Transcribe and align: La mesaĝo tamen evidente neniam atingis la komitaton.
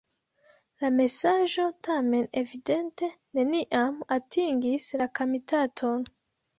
La 0.83 0.89
mesaĝo 0.95 1.65
tamen 1.89 2.25
evidente 2.43 3.13
neniam 3.41 4.03
atingis 4.19 4.93
la 5.05 5.13
komitaton. 5.23 6.15